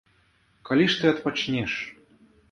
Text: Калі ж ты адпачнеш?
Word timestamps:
Калі 0.69 0.87
ж 0.93 0.95
ты 1.01 1.09
адпачнеш? 1.11 1.73